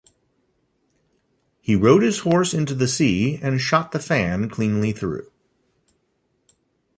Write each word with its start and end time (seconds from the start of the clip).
He 1.59 1.75
rode 1.75 2.01
his 2.01 2.17
horse 2.21 2.55
into 2.55 2.73
the 2.73 2.87
sea 2.87 3.37
and 3.39 3.61
shot 3.61 3.91
the 3.91 3.99
fan 3.99 4.49
cleanly 4.49 4.93
through. 4.93 5.29